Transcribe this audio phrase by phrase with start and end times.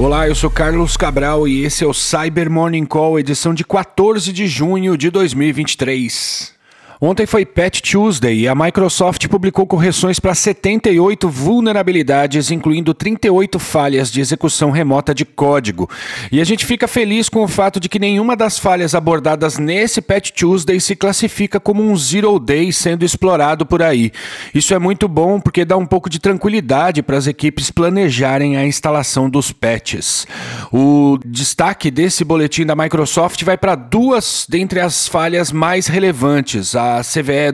[0.00, 4.32] Olá, eu sou Carlos Cabral e esse é o Cyber Morning Call, edição de 14
[4.32, 6.56] de junho de 2023.
[7.00, 14.10] Ontem foi Patch Tuesday e a Microsoft publicou correções para 78 vulnerabilidades, incluindo 38 falhas
[14.10, 15.88] de execução remota de código.
[16.32, 20.00] E a gente fica feliz com o fato de que nenhuma das falhas abordadas nesse
[20.00, 24.10] Patch Tuesday se classifica como um zero day sendo explorado por aí.
[24.52, 28.66] Isso é muito bom porque dá um pouco de tranquilidade para as equipes planejarem a
[28.66, 30.26] instalação dos patches.
[30.72, 36.74] O destaque desse boletim da Microsoft vai para duas dentre as falhas mais relevantes.
[36.74, 37.52] A a CVE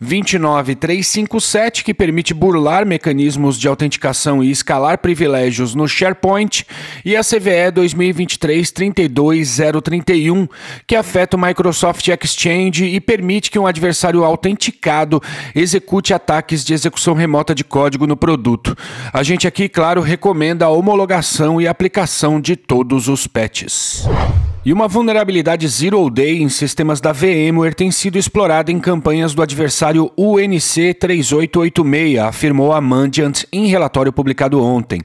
[0.00, 6.66] 2023-29357, que permite burlar mecanismos de autenticação e escalar privilégios no SharePoint,
[7.04, 10.48] e a CVE 2023-32031,
[10.86, 15.22] que afeta o Microsoft Exchange e permite que um adversário autenticado
[15.54, 18.76] execute ataques de execução remota de código no produto.
[19.12, 24.08] A gente aqui, claro, recomenda a homologação e aplicação de todos os patches.
[24.62, 29.40] E uma vulnerabilidade Zero Day em sistemas da VMware tem sido explorada em campanhas do
[29.40, 35.00] adversário UNC 3886, afirmou a Mandiant em relatório publicado ontem.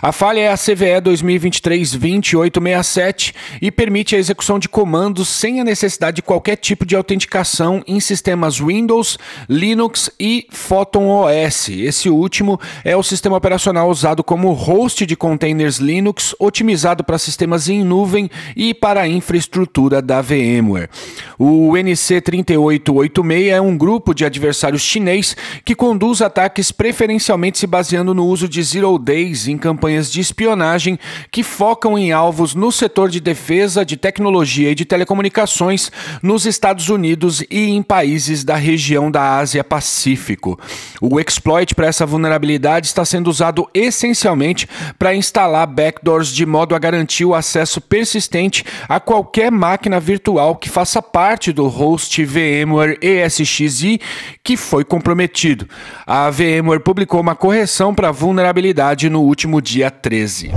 [0.00, 6.14] A falha é a CVE 2023-2867 e permite a execução de comandos sem a necessidade
[6.16, 11.70] de qualquer tipo de autenticação em sistemas Windows, Linux e Photon OS.
[11.70, 17.68] Esse último é o sistema operacional usado como host de containers Linux, otimizado para sistemas
[17.68, 20.90] em nuvem e para para a infraestrutura da VMware.
[21.38, 28.26] O NC3886 é um grupo de adversários chinês que conduz ataques preferencialmente se baseando no
[28.26, 30.98] uso de Zero Days em campanhas de espionagem
[31.30, 35.90] que focam em alvos no setor de defesa, de tecnologia e de telecomunicações
[36.22, 40.60] nos Estados Unidos e em países da região da Ásia-Pacífico.
[41.00, 46.78] O exploit para essa vulnerabilidade está sendo usado essencialmente para instalar backdoors de modo a
[46.78, 54.00] garantir o acesso persistente a qualquer máquina virtual que faça parte do host VMware ESXi
[54.42, 55.68] que foi comprometido.
[56.06, 60.52] A VMware publicou uma correção para vulnerabilidade no último dia 13.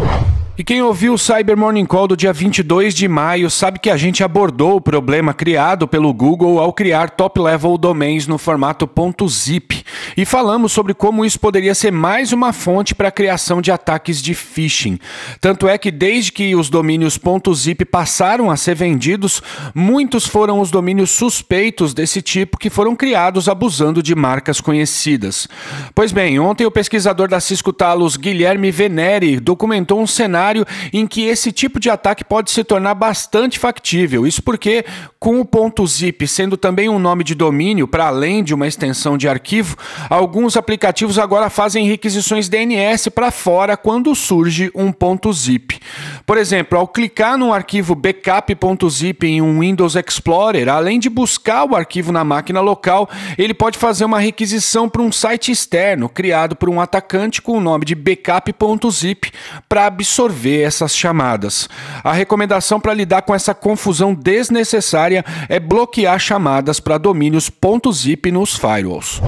[0.57, 3.97] E quem ouviu o Cyber Morning Call do dia 22 de maio sabe que a
[3.97, 8.89] gente abordou o problema criado pelo Google ao criar top-level domains no formato
[9.27, 9.83] .zip
[10.15, 14.21] e falamos sobre como isso poderia ser mais uma fonte para a criação de ataques
[14.21, 14.97] de phishing.
[15.41, 17.19] Tanto é que desde que os domínios
[17.53, 19.43] .zip passaram a ser vendidos,
[19.73, 25.49] muitos foram os domínios suspeitos desse tipo que foram criados abusando de marcas conhecidas.
[25.93, 31.07] Pois bem, ontem o pesquisador da Cisco Talos, Guilherme Veneri, documentou um cenário cenário em
[31.07, 34.27] que esse tipo de ataque pode se tornar bastante factível.
[34.27, 34.85] Isso porque,
[35.19, 39.17] com o ponto .zip sendo também um nome de domínio para além de uma extensão
[39.17, 39.75] de arquivo,
[40.09, 45.79] alguns aplicativos agora fazem requisições DNS para fora quando surge um ponto .zip.
[46.25, 51.75] Por exemplo, ao clicar no arquivo backup.zip em um Windows Explorer, além de buscar o
[51.75, 56.69] arquivo na máquina local, ele pode fazer uma requisição para um site externo criado por
[56.69, 59.31] um atacante com o nome de backup.zip
[59.67, 61.69] para absorver absorver essas chamadas.
[62.03, 67.49] A recomendação para lidar com essa confusão desnecessária é bloquear chamadas para domínios
[67.93, 69.21] .zip nos firewalls.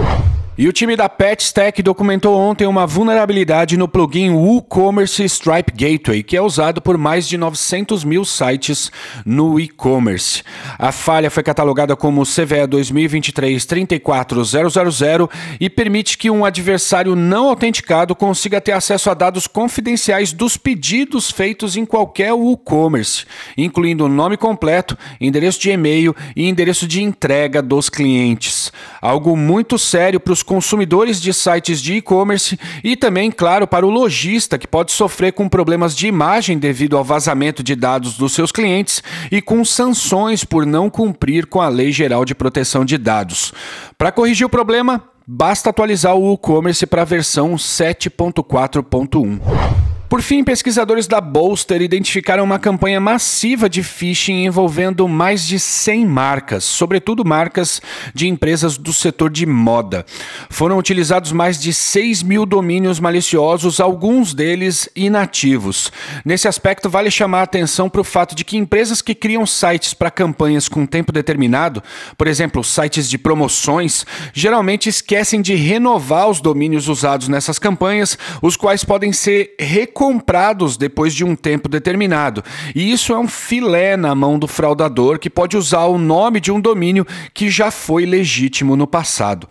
[0.59, 6.35] E o time da PetStack documentou ontem uma vulnerabilidade no plugin WooCommerce Stripe Gateway, que
[6.35, 8.91] é usado por mais de 900 mil sites
[9.23, 10.41] no e-commerce.
[10.79, 15.29] A falha foi catalogada como CVE 2023-34000
[15.59, 21.29] e permite que um adversário não autenticado consiga ter acesso a dados confidenciais dos pedidos
[21.29, 23.25] feitos em qualquer WooCommerce,
[23.55, 28.73] incluindo nome completo, endereço de e-mail e endereço de entrega dos clientes.
[28.99, 33.89] Algo muito sério para os consumidores de sites de e-commerce e também, claro, para o
[33.89, 38.51] lojista que pode sofrer com problemas de imagem devido ao vazamento de dados dos seus
[38.51, 43.53] clientes e com sanções por não cumprir com a Lei Geral de Proteção de Dados.
[43.97, 49.86] Para corrigir o problema, basta atualizar o e-commerce para a versão 7.4.1.
[50.09, 56.05] Por fim, pesquisadores da Bolster identificaram uma campanha massiva de phishing envolvendo mais de 100
[56.05, 57.81] marcas, sobretudo marcas
[58.13, 60.05] de empresas do setor de moda.
[60.49, 65.91] Foram utilizados mais de 6 mil domínios maliciosos, alguns deles inativos.
[66.23, 69.93] Nesse aspecto, vale chamar a atenção para o fato de que empresas que criam sites
[69.93, 71.83] para campanhas com tempo determinado,
[72.17, 78.55] por exemplo, sites de promoções, geralmente esquecem de renovar os domínios usados nessas campanhas, os
[78.55, 82.43] quais podem ser recuperados recomprados depois de um tempo determinado.
[82.75, 86.51] E isso é um filé na mão do fraudador que pode usar o nome de
[86.51, 89.47] um domínio que já foi legítimo no passado.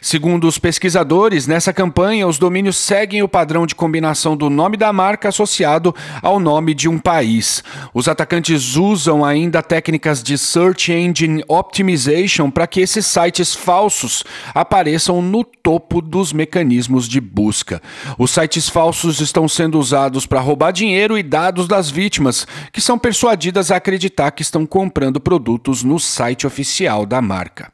[0.00, 4.90] Segundo os pesquisadores, nessa campanha os domínios seguem o padrão de combinação do nome da
[4.90, 7.62] marca associado ao nome de um país.
[7.92, 14.24] Os atacantes usam ainda técnicas de search engine optimization para que esses sites falsos
[14.54, 17.82] apareçam no topo dos mecanismos de busca.
[18.18, 22.96] Os sites falsos estão sendo usados para roubar dinheiro e dados das vítimas, que são
[22.96, 27.72] persuadidas a acreditar que estão comprando produtos no site oficial da marca.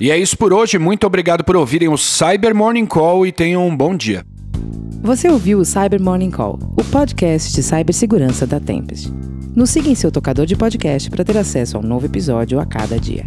[0.00, 0.78] E é isso por hoje.
[0.78, 4.24] Muito obrigado por ouvirem o Cyber Morning Call e tenham um bom dia.
[5.00, 9.12] Você ouviu o Cyber Morning Call, o podcast de cibersegurança da Tempest.
[9.54, 12.66] Nos siga em seu tocador de podcast para ter acesso a um novo episódio a
[12.66, 13.26] cada dia.